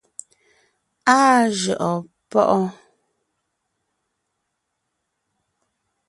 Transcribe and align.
Áa 1.17 1.39
jʉʼɔɔn 1.59 1.99
páʼɔɔn. 2.29 2.65